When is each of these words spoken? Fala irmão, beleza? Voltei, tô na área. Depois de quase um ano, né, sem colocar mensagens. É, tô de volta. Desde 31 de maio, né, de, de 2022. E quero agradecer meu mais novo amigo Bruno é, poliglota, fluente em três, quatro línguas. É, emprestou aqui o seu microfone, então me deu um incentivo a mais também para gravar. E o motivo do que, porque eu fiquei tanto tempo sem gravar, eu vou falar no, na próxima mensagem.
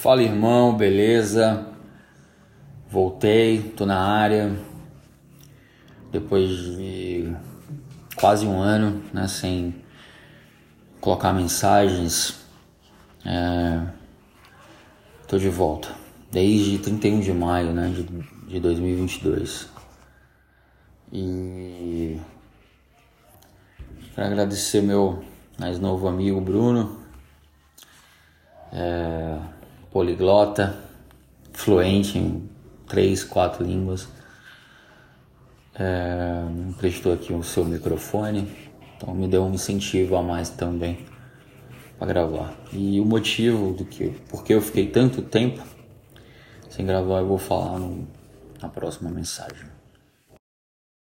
Fala 0.00 0.22
irmão, 0.22 0.76
beleza? 0.76 1.66
Voltei, 2.88 3.60
tô 3.76 3.84
na 3.84 3.98
área. 3.98 4.56
Depois 6.12 6.50
de 6.50 7.34
quase 8.14 8.46
um 8.46 8.60
ano, 8.60 9.02
né, 9.12 9.26
sem 9.26 9.74
colocar 11.00 11.32
mensagens. 11.32 12.46
É, 13.26 13.88
tô 15.26 15.36
de 15.36 15.48
volta. 15.48 15.88
Desde 16.30 16.78
31 16.78 17.18
de 17.18 17.32
maio, 17.32 17.72
né, 17.72 17.88
de, 17.88 18.04
de 18.04 18.60
2022. 18.60 19.68
E 21.12 22.20
quero 24.14 24.28
agradecer 24.28 24.80
meu 24.80 25.24
mais 25.58 25.80
novo 25.80 26.06
amigo 26.06 26.40
Bruno 26.40 26.98
é, 28.72 29.17
poliglota, 29.98 30.78
fluente 31.52 32.18
em 32.18 32.48
três, 32.86 33.24
quatro 33.24 33.64
línguas. 33.64 34.06
É, 35.74 36.44
emprestou 36.68 37.12
aqui 37.12 37.32
o 37.32 37.42
seu 37.42 37.64
microfone, 37.64 38.48
então 38.96 39.12
me 39.12 39.26
deu 39.26 39.42
um 39.42 39.52
incentivo 39.52 40.14
a 40.14 40.22
mais 40.22 40.50
também 40.50 41.04
para 41.98 42.06
gravar. 42.06 42.54
E 42.72 43.00
o 43.00 43.04
motivo 43.04 43.72
do 43.72 43.84
que, 43.84 44.10
porque 44.28 44.54
eu 44.54 44.62
fiquei 44.62 44.86
tanto 44.86 45.20
tempo 45.20 45.64
sem 46.70 46.86
gravar, 46.86 47.18
eu 47.18 47.26
vou 47.26 47.38
falar 47.38 47.80
no, 47.80 48.06
na 48.62 48.68
próxima 48.68 49.10
mensagem. 49.10 49.66